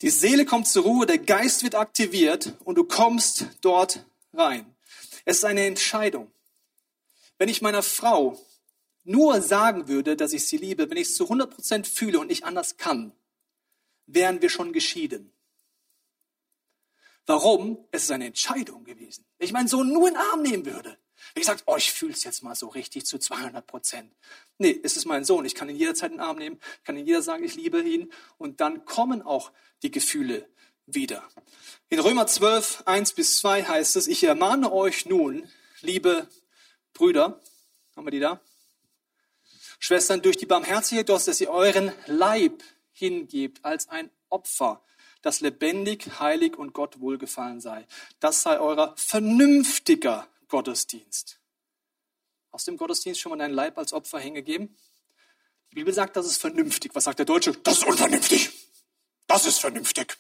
[0.01, 4.75] Die Seele kommt zur Ruhe, der Geist wird aktiviert und du kommst dort rein.
[5.25, 6.31] Es ist eine Entscheidung.
[7.37, 8.39] Wenn ich meiner Frau
[9.03, 12.27] nur sagen würde, dass ich sie liebe, wenn ich es zu 100 Prozent fühle und
[12.27, 13.11] nicht anders kann,
[14.07, 15.31] wären wir schon geschieden.
[17.27, 17.87] Warum?
[17.91, 19.25] Es ist eine Entscheidung gewesen.
[19.37, 20.97] Wenn ich meinen Sohn nur in den Arm nehmen würde,
[21.35, 24.11] ich sage, oh, ich fühle es jetzt mal so richtig zu 200 Prozent.
[24.57, 25.45] Nee, es ist mein Sohn.
[25.45, 28.11] Ich kann ihn jederzeit in den Arm nehmen, kann ihn jeder sagen, ich liebe ihn.
[28.37, 29.51] Und dann kommen auch
[29.83, 30.47] die Gefühle
[30.85, 31.23] wieder.
[31.89, 35.49] In Römer 12, 1 bis 2 heißt es, ich ermahne euch nun,
[35.81, 36.27] liebe
[36.93, 37.41] Brüder,
[37.95, 38.41] haben wir die da?
[39.79, 44.83] Schwestern, durch die Barmherzigkeit Gottes, dass ihr euren Leib hingebt als ein Opfer,
[45.21, 47.87] das lebendig, heilig und Gott wohlgefallen sei.
[48.19, 51.39] Das sei euer vernünftiger Gottesdienst.
[52.51, 54.75] Hast du im Gottesdienst schon mal deinen Leib als Opfer hingegeben?
[55.71, 56.93] Die Bibel sagt, das ist vernünftig.
[56.93, 57.53] Was sagt der Deutsche?
[57.53, 58.51] Das ist unvernünftig.
[59.27, 60.17] Das ist vernünftig.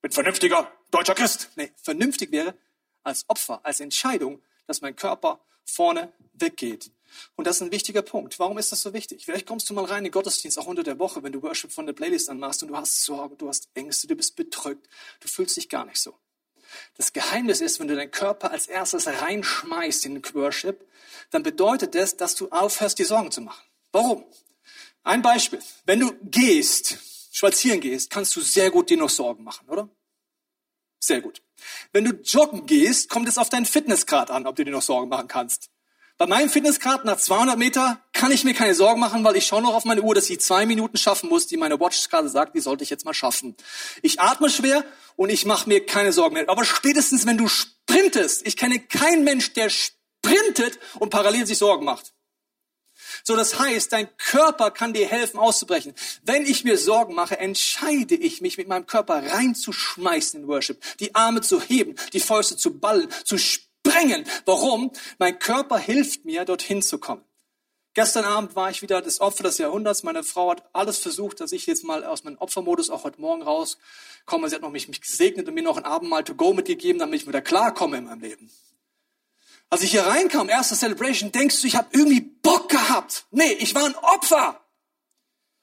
[0.00, 1.50] Bin vernünftiger deutscher Christ.
[1.56, 2.56] Nee, vernünftig wäre
[3.02, 6.92] als Opfer, als Entscheidung, dass mein Körper vorne weggeht.
[7.34, 8.38] Und das ist ein wichtiger Punkt.
[8.38, 9.24] Warum ist das so wichtig?
[9.24, 11.72] Vielleicht kommst du mal rein in den Gottesdienst, auch unter der Woche, wenn du Worship
[11.72, 15.26] von der Playlist anmachst und du hast Sorgen, du hast Ängste, du bist bedrückt, du
[15.26, 16.16] fühlst dich gar nicht so.
[16.96, 20.86] Das Geheimnis ist, wenn du deinen Körper als erstes reinschmeißt in den Worship,
[21.30, 23.64] dann bedeutet das, dass du aufhörst, dir Sorgen zu machen.
[23.92, 24.24] Warum?
[25.02, 25.60] Ein Beispiel.
[25.84, 26.98] Wenn du gehst,
[27.32, 29.88] spazieren gehst, kannst du sehr gut dir noch Sorgen machen, oder?
[31.00, 31.42] Sehr gut.
[31.92, 35.08] Wenn du joggen gehst, kommt es auf deinen Fitnessgrad an, ob du dir noch Sorgen
[35.08, 35.70] machen kannst.
[36.18, 39.62] Bei meinem Fitnessgrad nach 200 Meter kann ich mir keine Sorgen machen, weil ich schaue
[39.62, 42.54] noch auf meine Uhr, dass ich zwei Minuten schaffen muss, die meine Watch gerade sagt,
[42.54, 43.56] die sollte ich jetzt mal schaffen.
[44.00, 44.84] Ich atme schwer
[45.16, 46.48] und ich mache mir keine Sorgen mehr.
[46.48, 51.84] Aber spätestens, wenn du sprintest, ich kenne keinen Mensch, der sprintet und parallel sich Sorgen
[51.84, 52.12] macht.
[53.24, 55.92] So, das heißt, dein Körper kann dir helfen auszubrechen.
[56.22, 61.12] Wenn ich mir Sorgen mache, entscheide ich mich mit meinem Körper reinzuschmeißen in Worship, die
[61.16, 64.24] Arme zu heben, die Fäuste zu ballen, zu sprengen.
[64.44, 64.92] Warum?
[65.18, 67.24] Mein Körper hilft mir, dorthin zu kommen.
[67.94, 70.02] Gestern Abend war ich wieder das Opfer des Jahrhunderts.
[70.02, 73.42] Meine Frau hat alles versucht, dass ich jetzt mal aus meinem Opfermodus auch heute Morgen
[73.42, 74.48] rauskomme.
[74.48, 77.20] Sie hat noch mich, mich gesegnet und mir noch ein Abendmahl to go mitgegeben, damit
[77.20, 78.50] ich wieder klarkomme in meinem Leben.
[79.68, 83.26] Als ich hier reinkam, erste Celebration, denkst du, ich habe irgendwie Bock gehabt.
[83.30, 84.58] Nee, ich war ein Opfer.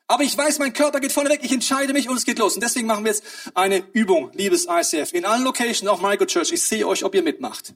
[0.08, 2.56] Aber ich weiß, mein Körper geht vorne weg, ich entscheide mich und es geht los.
[2.56, 5.14] Und deswegen machen wir jetzt eine Übung, liebes ICF.
[5.14, 6.52] In allen Locations, auch Michael Church.
[6.52, 7.74] Ich sehe euch, ob ihr mitmacht.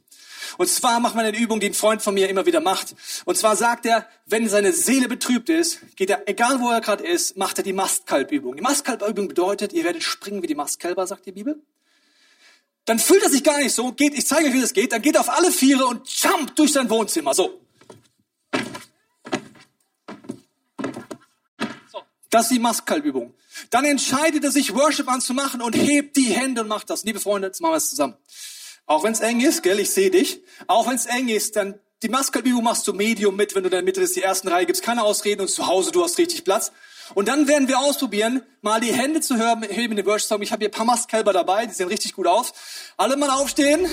[0.58, 2.95] Und zwar machen wir eine Übung, die ein Freund von mir immer wieder macht.
[3.25, 7.06] Und zwar sagt er, wenn seine Seele betrübt ist, geht er, egal wo er gerade
[7.06, 8.56] ist, macht er die Mastkalbübung.
[8.56, 11.62] Die Mastkalbübung bedeutet, ihr werdet springen wie die Mastkälber, sagt die Bibel
[12.86, 15.01] dann fühlt er sich gar nicht so, geht, ich zeige euch, wie das geht, dann
[15.01, 17.62] geht er auf alle Viere und jumpt durch sein Wohnzimmer, so.
[21.91, 22.01] so.
[22.29, 23.34] Das ist die Maskalbübung.
[23.69, 27.03] Dann entscheidet er sich, Worship anzumachen und hebt die Hände und macht das.
[27.03, 28.15] Liebe Freunde, jetzt machen wir es zusammen.
[28.86, 30.41] Auch wenn es eng ist, gell, ich sehe dich.
[30.67, 33.72] Auch wenn es eng ist, dann die Maskalbübung machst du Medium mit, wenn du in
[33.72, 36.43] der Mitte ist, die ersten Reihe, gibt's keine Ausreden und zu Hause, du hast richtig
[36.43, 36.72] Platz.
[37.13, 40.41] Und dann werden wir ausprobieren, mal die Hände zu hören, heben in den Worship Song.
[40.41, 42.54] Ich habe hier ein paar Mastkälber dabei, die sehen richtig gut aus.
[42.98, 43.88] Alle mal aufstehen.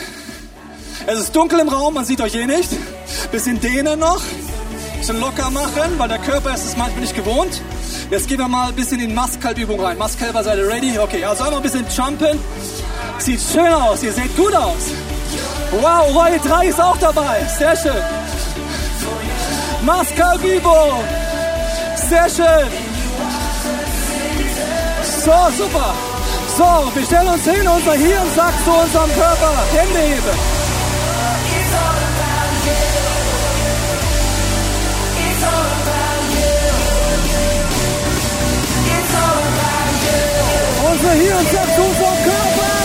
[1.07, 2.70] Es ist dunkel im Raum, man sieht euch eh nicht.
[3.31, 4.22] Bisschen dehnen noch.
[4.98, 7.61] Bisschen locker machen, weil der Körper ist es manchmal nicht gewohnt.
[8.11, 9.98] Jetzt gehen wir mal ein bisschen in Mastkalbübung rein.
[9.98, 10.98] Mastkälber, seid ihr ready?
[10.98, 12.38] Okay, also einmal ein bisschen jumpen.
[13.18, 14.92] Sieht schön aus, ihr seht gut aus.
[15.72, 17.44] Wow, Roy 3 ist auch dabei.
[17.58, 18.02] Sehr schön.
[19.82, 21.04] Maskalbübung.
[22.08, 22.68] Sehr schön.
[25.24, 25.94] So, super.
[26.56, 30.60] So, wir stellen uns hin, unser Hirn sagt zu unserem Körper, Hände heben.
[40.90, 42.79] Unser Hirn sagt zu unserem Körper,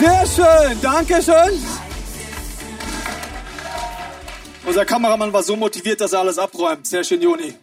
[0.00, 1.66] Dankeschön, Dankeschön.
[4.64, 6.86] Unser Kameramann war so motiviert, dass er alles abräumt.
[6.86, 7.54] Sehr schön, Joni.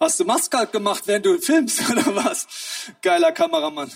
[0.00, 2.48] Hast du Maskat gemacht, während du filmst, oder was?
[3.02, 3.92] Geiler Kameramann.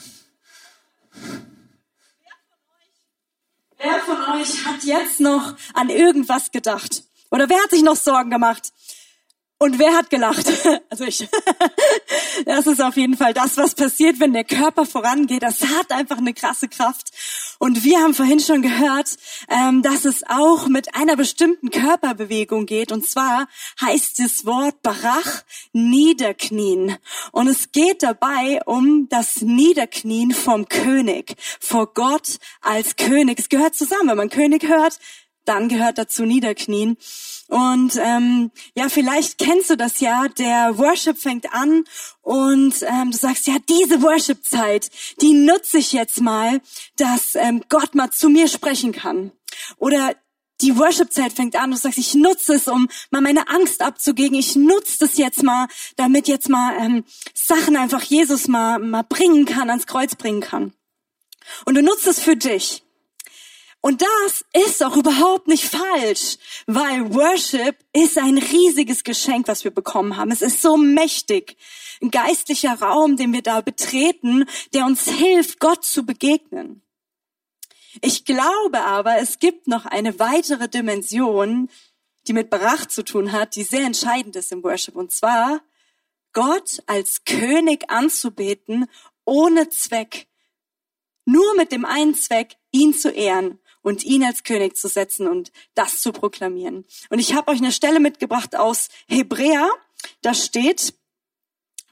[3.78, 7.02] Wer von euch hat jetzt noch an irgendwas gedacht?
[7.30, 8.72] Oder wer hat sich noch Sorgen gemacht?
[9.58, 10.46] Und wer hat gelacht?
[10.90, 11.28] Also ich.
[12.44, 15.42] Das ist auf jeden Fall das, was passiert, wenn der Körper vorangeht.
[15.42, 17.12] Das hat einfach eine krasse Kraft.
[17.58, 19.16] Und wir haben vorhin schon gehört,
[19.48, 22.92] ähm, dass es auch mit einer bestimmten Körperbewegung geht.
[22.92, 23.48] Und zwar
[23.80, 26.96] heißt das Wort Barach niederknien.
[27.32, 33.38] Und es geht dabei um das Niederknien vom König, vor Gott als König.
[33.38, 34.08] Es gehört zusammen.
[34.08, 34.98] Wenn man König hört,
[35.44, 36.96] dann gehört dazu Niederknien.
[37.48, 41.84] Und ähm, ja, vielleicht kennst du das ja, der Worship fängt an
[42.22, 46.60] und ähm, du sagst, ja, diese Worship-Zeit, die nutze ich jetzt mal,
[46.96, 49.30] dass ähm, Gott mal zu mir sprechen kann.
[49.76, 50.14] Oder
[50.60, 54.38] die Worship-Zeit fängt an, du sagst, ich nutze es, um mal meine Angst abzugeben.
[54.38, 57.04] Ich nutze das jetzt mal, damit jetzt mal ähm,
[57.34, 60.72] Sachen einfach Jesus mal, mal bringen kann, ans Kreuz bringen kann.
[61.66, 62.83] Und du nutzt es für dich.
[63.86, 69.72] Und das ist auch überhaupt nicht falsch, weil Worship ist ein riesiges Geschenk, was wir
[69.72, 70.30] bekommen haben.
[70.30, 71.58] Es ist so mächtig.
[72.00, 76.80] Ein geistlicher Raum, den wir da betreten, der uns hilft, Gott zu begegnen.
[78.00, 81.68] Ich glaube aber, es gibt noch eine weitere Dimension,
[82.26, 84.96] die mit Barach zu tun hat, die sehr entscheidend ist im Worship.
[84.96, 85.60] Und zwar,
[86.32, 88.86] Gott als König anzubeten,
[89.26, 90.26] ohne Zweck.
[91.26, 95.52] Nur mit dem einen Zweck, ihn zu ehren und ihn als König zu setzen und
[95.74, 96.84] das zu proklamieren.
[97.10, 99.70] Und ich habe euch eine Stelle mitgebracht aus Hebräer.
[100.22, 100.94] Da steht,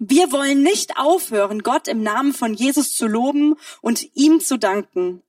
[0.00, 5.22] wir wollen nicht aufhören, Gott im Namen von Jesus zu loben und ihm zu danken.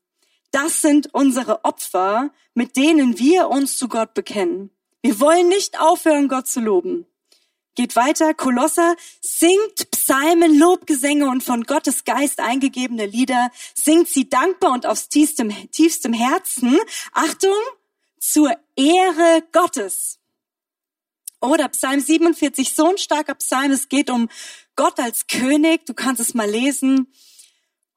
[0.49, 4.71] Das sind unsere Opfer, mit denen wir uns zu Gott bekennen.
[5.01, 7.05] Wir wollen nicht aufhören, Gott zu loben.
[7.75, 14.73] Geht weiter, Kolosser, singt Psalmen, Lobgesänge und von Gottes Geist eingegebene Lieder, singt sie dankbar
[14.73, 16.77] und aus tiefstem, tiefstem Herzen,
[17.13, 17.55] Achtung,
[18.19, 20.19] zur Ehre Gottes.
[21.41, 24.29] Oder Psalm 47, so ein starker Psalm, es geht um
[24.75, 27.11] Gott als König, du kannst es mal lesen.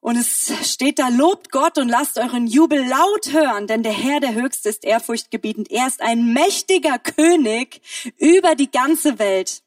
[0.01, 4.21] Und es steht da, lobt Gott und lasst euren Jubel laut hören, denn der Herr
[4.21, 5.71] der Höchste ist ehrfurchtgebietend.
[5.71, 7.81] Er ist ein mächtiger König
[8.17, 9.63] über die ganze Welt.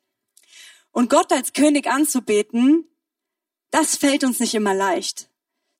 [0.91, 2.88] Und Gott als König anzubeten,
[3.71, 5.30] das fällt uns nicht immer leicht.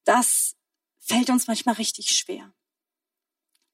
[0.04, 0.56] Das
[1.00, 2.54] fällt uns manchmal richtig schwer.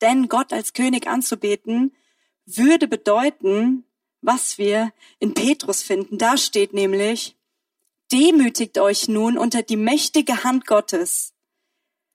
[0.02, 1.96] Denn Gott als König anzubeten,
[2.46, 3.86] würde bedeuten,
[4.22, 6.18] was wir in Petrus finden.
[6.18, 7.36] Da steht nämlich,
[8.12, 11.34] demütigt euch nun unter die mächtige Hand Gottes,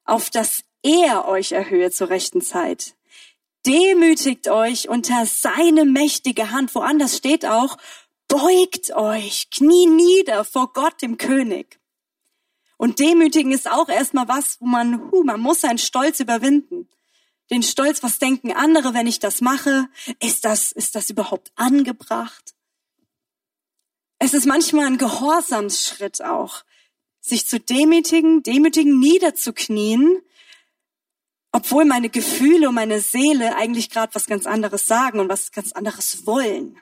[0.05, 2.97] auf dass er euch erhöhe zur rechten Zeit.
[3.67, 6.75] Demütigt euch unter seine mächtige Hand.
[6.75, 7.77] Woanders steht auch,
[8.31, 11.81] beugt euch, knie nieder vor Gott, dem König.
[12.79, 16.89] Und demütigen ist auch erstmal was, wo man, hu, man muss seinen Stolz überwinden.
[17.51, 19.89] Den Stolz, was denken andere, wenn ich das mache?
[20.21, 22.55] Ist das, ist das überhaupt angebracht?
[24.19, 26.63] Es ist manchmal ein Gehorsamsschritt auch,
[27.21, 30.23] sich zu demütigen, demütigen, niederzuknien,
[31.53, 35.73] obwohl meine Gefühle und meine Seele eigentlich gerade was ganz anderes sagen und was ganz
[35.73, 36.79] anderes wollen.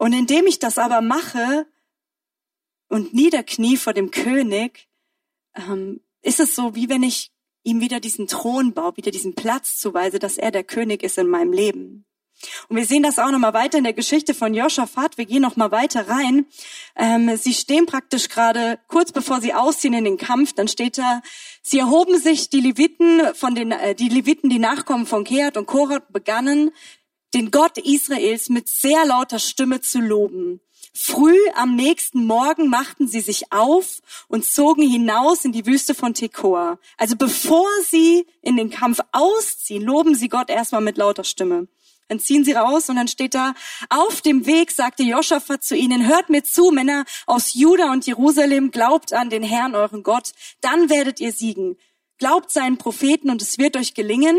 [0.00, 1.66] Und indem ich das aber mache
[2.88, 4.88] und niederknie vor dem König,
[5.54, 7.32] ähm, ist es so, wie wenn ich
[7.64, 11.28] ihm wieder diesen Thron baue, wieder diesen Platz zuweise, dass er der König ist in
[11.28, 12.06] meinem Leben.
[12.70, 15.18] Und wir sehen das auch nochmal weiter in der Geschichte von Joschafat.
[15.18, 16.46] Wir gehen nochmal weiter rein.
[16.96, 20.54] Ähm, sie stehen praktisch gerade kurz bevor sie ausziehen in den Kampf.
[20.54, 21.20] Dann steht da,
[21.60, 25.66] sie erhoben sich die Leviten von den, äh, die Leviten, die Nachkommen von Kehat und
[25.66, 26.70] Korat begannen,
[27.34, 30.60] den Gott Israels mit sehr lauter Stimme zu loben.
[30.92, 36.14] Früh am nächsten Morgen machten sie sich auf und zogen hinaus in die Wüste von
[36.14, 36.78] Tekoa.
[36.96, 41.68] Also bevor sie in den Kampf ausziehen, loben sie Gott erstmal mit lauter Stimme.
[42.08, 43.54] Dann ziehen sie raus und dann steht da,
[43.88, 48.72] auf dem Weg sagte Joschafat zu ihnen, hört mir zu, Männer aus Juda und Jerusalem,
[48.72, 51.76] glaubt an den Herrn, euren Gott, dann werdet ihr siegen.
[52.18, 54.36] Glaubt seinen Propheten und es wird euch gelingen.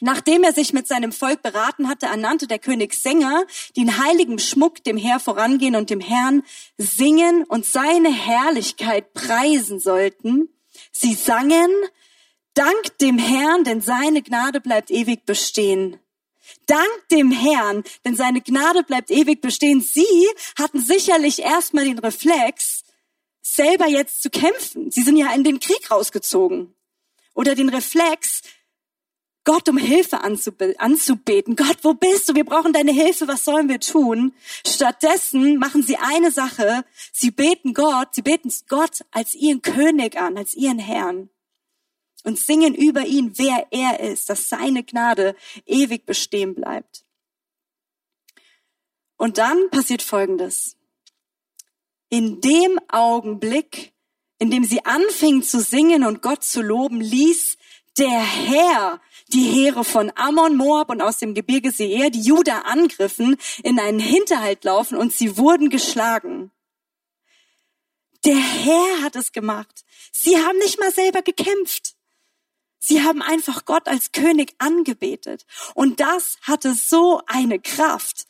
[0.00, 3.44] Nachdem er sich mit seinem Volk beraten hatte, ernannte der König Sänger,
[3.76, 6.42] die in heiligem Schmuck dem Herr vorangehen und dem Herrn
[6.78, 10.48] singen und seine Herrlichkeit preisen sollten.
[10.90, 11.70] Sie sangen,
[12.54, 15.98] Dank dem Herrn, denn seine Gnade bleibt ewig bestehen.
[16.66, 19.80] Dank dem Herrn, denn seine Gnade bleibt ewig bestehen.
[19.80, 20.06] Sie
[20.56, 22.84] hatten sicherlich erstmal den Reflex,
[23.42, 24.92] selber jetzt zu kämpfen.
[24.92, 26.74] Sie sind ja in den Krieg rausgezogen.
[27.34, 28.42] Oder den Reflex,
[29.44, 31.54] Gott um Hilfe anzubeten.
[31.54, 32.34] Gott, wo bist du?
[32.34, 33.28] Wir brauchen deine Hilfe.
[33.28, 34.34] Was sollen wir tun?
[34.66, 36.84] Stattdessen machen sie eine Sache.
[37.12, 41.28] Sie beten Gott, sie beten Gott als ihren König an, als ihren Herrn.
[42.24, 47.04] Und singen über ihn, wer er ist, dass seine Gnade ewig bestehen bleibt.
[49.18, 50.76] Und dann passiert Folgendes.
[52.08, 53.92] In dem Augenblick,
[54.38, 57.58] in dem sie anfingen zu singen und Gott zu loben, ließ
[57.98, 63.36] der Herr die Heere von Ammon, Moab und aus dem Gebirge Seir, die Juda angriffen,
[63.62, 66.50] in einen Hinterhalt laufen und sie wurden geschlagen.
[68.24, 69.84] Der Herr hat es gemacht.
[70.12, 71.94] Sie haben nicht mal selber gekämpft.
[72.78, 75.46] Sie haben einfach Gott als König angebetet.
[75.74, 78.26] Und das hatte so eine Kraft.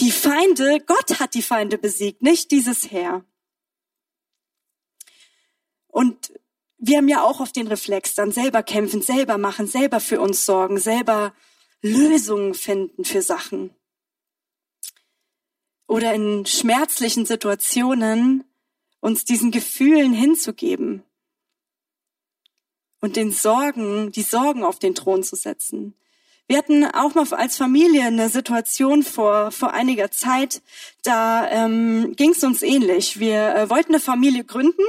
[0.00, 3.24] Die Feinde, Gott hat die Feinde besiegt, nicht dieses Herr.
[5.88, 6.32] Und
[6.80, 10.46] wir haben ja auch auf den Reflex, dann selber kämpfen, selber machen, selber für uns
[10.46, 11.34] sorgen, selber
[11.82, 13.74] Lösungen finden für Sachen.
[15.86, 18.44] Oder in schmerzlichen Situationen
[19.00, 21.02] uns diesen Gefühlen hinzugeben
[23.00, 25.94] und den Sorgen, die Sorgen auf den Thron zu setzen.
[26.50, 30.62] Wir hatten auch mal als Familie eine Situation vor, vor einiger Zeit,
[31.04, 33.20] da ähm, ging es uns ähnlich.
[33.20, 34.82] Wir äh, wollten eine Familie gründen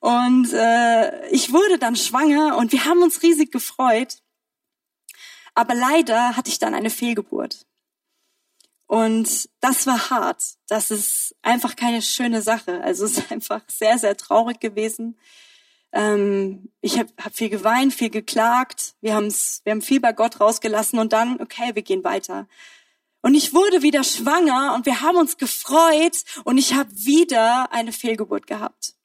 [0.00, 4.18] und äh, ich wurde dann schwanger und wir haben uns riesig gefreut.
[5.54, 7.64] Aber leider hatte ich dann eine Fehlgeburt.
[8.86, 10.42] Und das war hart.
[10.68, 12.82] Das ist einfach keine schöne Sache.
[12.82, 15.16] Also es ist einfach sehr, sehr traurig gewesen.
[15.94, 18.96] Ähm, ich habe hab viel geweint, viel geklagt.
[19.00, 22.48] Wir, haben's, wir haben viel bei Gott rausgelassen und dann, okay, wir gehen weiter.
[23.22, 27.92] Und ich wurde wieder schwanger und wir haben uns gefreut und ich habe wieder eine
[27.92, 28.96] Fehlgeburt gehabt.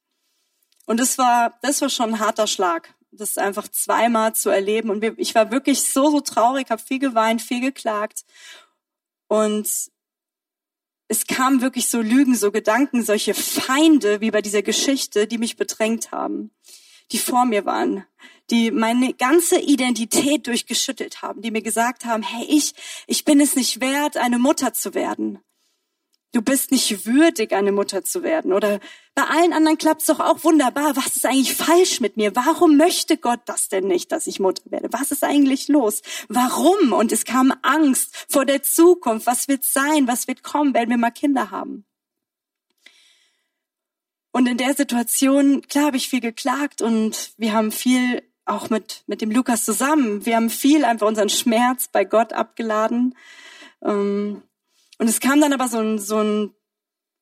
[0.88, 4.90] Und das war, das war schon ein harter Schlag, das einfach zweimal zu erleben.
[4.90, 8.26] Und wir, ich war wirklich so, so traurig, habe viel geweint, viel geklagt.
[9.28, 9.70] Und
[11.08, 15.56] es kamen wirklich so Lügen, so Gedanken, solche Feinde wie bei dieser Geschichte, die mich
[15.56, 16.52] bedrängt haben
[17.12, 18.06] die vor mir waren,
[18.50, 22.74] die meine ganze Identität durchgeschüttelt haben, die mir gesagt haben, hey, ich,
[23.08, 25.40] ich bin es nicht wert, eine Mutter zu werden.
[26.32, 28.54] Du bist nicht würdig, eine Mutter zu werden.
[28.54, 28.80] Oder
[29.16, 30.96] bei allen anderen klappt es doch auch wunderbar.
[30.96, 32.36] Was ist eigentlich falsch mit mir?
[32.36, 34.90] Warum möchte Gott das denn nicht, dass ich Mutter werde?
[34.92, 36.04] Was ist eigentlich los?
[36.28, 36.94] Warum?
[36.94, 39.26] Und es kam Angst vor der Zukunft.
[39.26, 40.08] Was wird sein?
[40.08, 40.76] Was wird kommen?
[40.76, 41.84] Werden wir mal Kinder haben?
[44.32, 49.04] Und in der Situation, klar, habe ich viel geklagt und wir haben viel auch mit,
[49.08, 50.26] mit dem Lukas zusammen.
[50.26, 53.16] Wir haben viel einfach unseren Schmerz bei Gott abgeladen.
[53.84, 54.44] Ähm,
[54.98, 56.52] und es kam dann aber so ein, so ein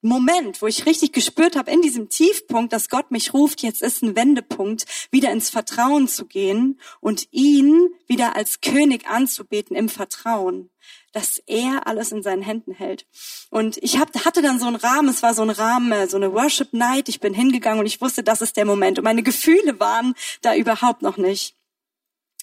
[0.07, 4.03] Moment, wo ich richtig gespürt habe in diesem Tiefpunkt, dass Gott mich ruft, jetzt ist
[4.03, 10.69] ein Wendepunkt, wieder ins Vertrauen zu gehen und ihn wieder als König anzubeten im Vertrauen
[11.13, 13.07] dass er alles in seinen Händen hält.
[13.49, 16.17] Und ich hab, hatte dann so einen Rahmen, es war so ein Rahmen, äh, so
[16.17, 18.99] eine Worship Night, ich bin hingegangen und ich wusste, das ist der Moment.
[18.99, 21.55] Und meine Gefühle waren da überhaupt noch nicht.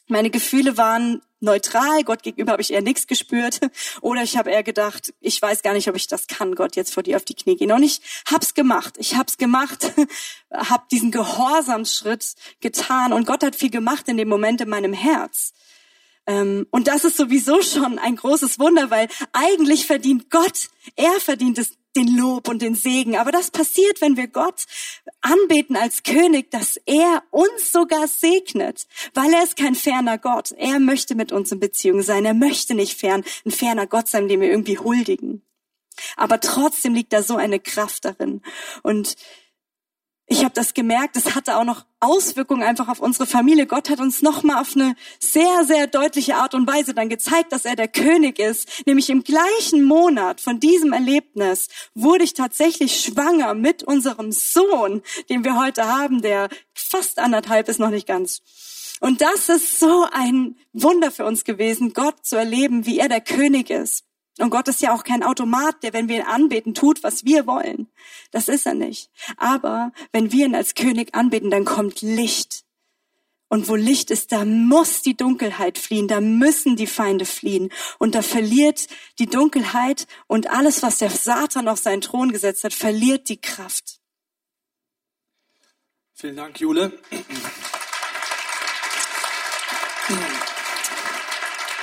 [0.09, 3.61] Meine Gefühle waren neutral, Gott gegenüber habe ich eher nichts gespürt.
[4.01, 6.93] Oder ich habe eher gedacht, ich weiß gar nicht, ob ich das kann, Gott jetzt
[6.93, 7.71] vor dir auf die Knie gehen.
[7.71, 8.97] Und ich hab's gemacht.
[8.99, 9.93] Ich hab's gemacht,
[10.51, 13.13] hab diesen Gehorsamsschritt getan.
[13.13, 15.53] Und Gott hat viel gemacht in dem Moment in meinem Herz.
[16.27, 21.59] Ähm, und das ist sowieso schon ein großes Wunder, weil eigentlich verdient Gott, er verdient
[21.59, 23.17] es den Lob und den Segen.
[23.17, 24.65] Aber das passiert, wenn wir Gott
[25.21, 30.53] anbeten als König, dass er uns sogar segnet, weil er ist kein ferner Gott.
[30.53, 32.25] Er möchte mit uns in Beziehung sein.
[32.25, 35.43] Er möchte nicht fern, ein ferner Gott sein, dem wir irgendwie huldigen.
[36.17, 38.43] Aber trotzdem liegt da so eine Kraft darin.
[38.83, 39.17] Und
[40.27, 43.67] ich habe das gemerkt, es hatte auch noch Auswirkungen einfach auf unsere Familie.
[43.67, 47.67] Gott hat uns nochmal auf eine sehr, sehr deutliche Art und Weise dann gezeigt, dass
[47.67, 48.87] er der König ist.
[48.87, 55.45] Nämlich im gleichen Monat von diesem Erlebnis wurde ich tatsächlich schwanger mit unserem Sohn, den
[55.45, 58.41] wir heute haben, der fast anderthalb ist, noch nicht ganz.
[59.01, 63.21] Und das ist so ein Wunder für uns gewesen, Gott zu erleben, wie er der
[63.21, 64.05] König ist.
[64.39, 67.47] Und Gott ist ja auch kein Automat, der, wenn wir ihn anbeten, tut, was wir
[67.47, 67.89] wollen.
[68.33, 69.11] Das ist er nicht.
[69.37, 72.65] Aber wenn wir ihn als König anbeten, dann kommt Licht.
[73.49, 77.71] Und wo Licht ist, da muss die Dunkelheit fliehen, da müssen die Feinde fliehen.
[78.01, 78.89] Und da verliert
[79.21, 84.01] die Dunkelheit und alles, was der Satan auf seinen Thron gesetzt hat, verliert die Kraft.
[86.15, 86.99] Vielen Dank, Jule.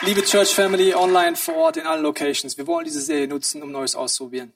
[0.03, 3.71] Liebe Church Family, online, vor Ort, in allen Locations, wir wollen diese Serie nutzen, um
[3.71, 4.51] Neues auszuprobieren.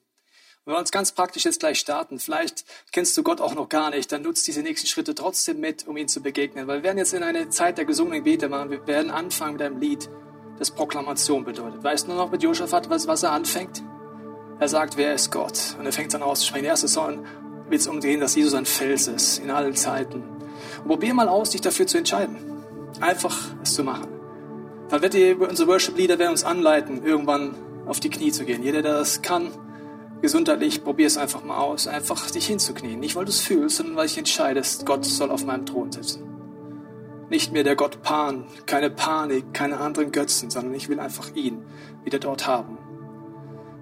[0.63, 2.17] Wir wollen uns ganz praktisch jetzt gleich starten.
[2.17, 4.11] Vielleicht kennst du Gott auch noch gar nicht.
[4.11, 6.65] Dann nutzt diese nächsten Schritte trotzdem mit, um ihm zu begegnen.
[6.65, 8.71] Weil wir werden jetzt in eine Zeit der gesungenen Gebete machen.
[8.71, 10.09] Wir werden anfangen mit einem Lied,
[10.57, 11.83] das Proklamation bedeutet.
[11.83, 13.83] Weißt du noch mit Josaphat, was, was er anfängt?
[14.59, 15.75] Er sagt, wer ist Gott?
[15.77, 16.65] Und er fängt dann auszusprechen.
[16.65, 17.23] Erste Song
[17.69, 20.23] wird es umgehen, dass Jesus ein Fels ist in allen Zeiten.
[20.81, 22.35] Und probier mal aus, dich dafür zu entscheiden.
[22.99, 24.14] Einfach es zu machen.
[24.89, 27.55] Dann wird die, unsere Worship-Leader werden uns anleiten, irgendwann
[27.85, 28.63] auf die Knie zu gehen.
[28.63, 29.49] Jeder, der das kann,
[30.21, 32.99] gesundheitlich, probier es einfach mal aus, einfach dich hinzuknien.
[32.99, 36.23] Nicht, weil du es fühlst, sondern weil ich entscheidest, Gott soll auf meinem Thron sitzen.
[37.29, 41.63] Nicht mehr der Gott Pan, keine Panik, keine anderen Götzen, sondern ich will einfach ihn
[42.03, 42.77] wieder dort haben.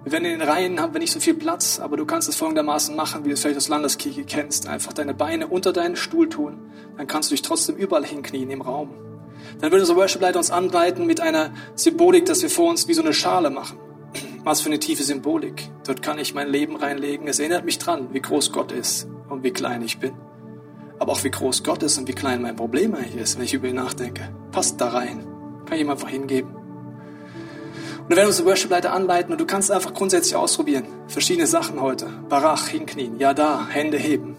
[0.04, 2.36] Wir werden in den Reihen haben wir nicht so viel Platz, aber du kannst es
[2.36, 4.66] folgendermaßen machen, wie du es vielleicht aus Landeskirche kennst.
[4.66, 6.58] Einfach deine Beine unter deinen Stuhl tun,
[6.96, 8.90] dann kannst du dich trotzdem überall hinknien im Raum.
[9.60, 13.02] Dann würde unser Worship-Leiter uns anleiten mit einer Symbolik, dass wir vor uns wie so
[13.02, 13.78] eine Schale machen.
[14.44, 15.70] Was für eine tiefe Symbolik.
[15.86, 17.28] Dort kann ich mein Leben reinlegen.
[17.28, 20.12] Es erinnert mich dran, wie groß Gott ist und wie klein ich bin.
[20.98, 23.54] Aber auch wie groß Gott ist und wie klein mein Problem eigentlich ist, wenn ich
[23.54, 24.28] über ihn nachdenke.
[24.52, 25.26] Passt da rein.
[25.66, 26.54] Kann ich ihm einfach hingeben.
[26.54, 30.84] Und dann werden unsere Worship-Leiter anleiten und du kannst einfach grundsätzlich ausprobieren.
[31.08, 32.06] Verschiedene Sachen heute.
[32.28, 34.36] Barach, hinknien, ja da, Hände heben.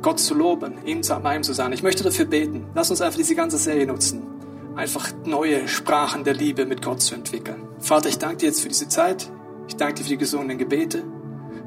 [0.00, 1.72] Gott zu loben, ihm zu, bei zu sein.
[1.72, 2.66] Ich möchte dafür beten.
[2.74, 4.35] Lass uns einfach diese ganze Serie nutzen
[4.76, 7.62] einfach neue Sprachen der Liebe mit Gott zu entwickeln.
[7.80, 9.30] Vater, ich danke dir jetzt für diese Zeit.
[9.68, 11.02] Ich danke dir für die gesungenen Gebete.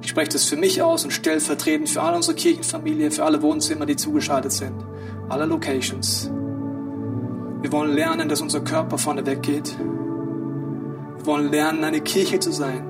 [0.01, 3.85] Ich spreche das für mich aus und stellvertretend für alle unsere Kirchenfamilie, für alle Wohnzimmer,
[3.85, 4.75] die zugeschaltet sind,
[5.27, 6.31] alle Locations.
[7.61, 9.75] Wir wollen lernen, dass unser Körper vorne weggeht.
[11.17, 12.85] Wir wollen lernen, eine Kirche zu sein,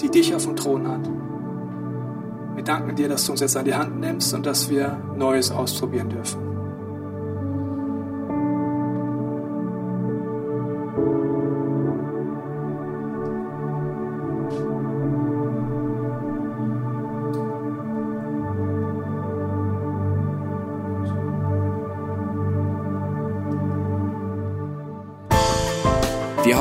[0.00, 1.08] die dich auf dem Thron hat.
[2.56, 5.52] Wir danken dir, dass du uns jetzt an die Hand nimmst und dass wir Neues
[5.52, 6.47] ausprobieren dürfen.